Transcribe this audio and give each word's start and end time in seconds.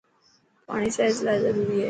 پاڻي 0.67 0.89
صحت 0.95 1.17
لاءِ 1.25 1.37
ضروري 1.43 1.63
هي. 1.73 1.79